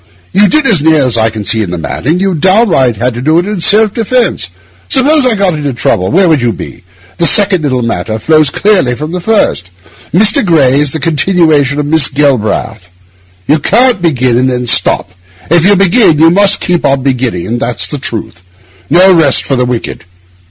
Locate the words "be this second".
6.51-7.61